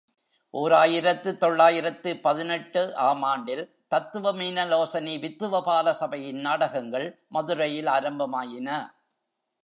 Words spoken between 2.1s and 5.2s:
பதினெட்டு ஆம்ஆண்டில் தத்துவ மீனலோசனி